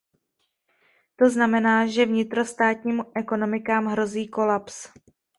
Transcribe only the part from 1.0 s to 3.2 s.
To znamená, že vnitrostátním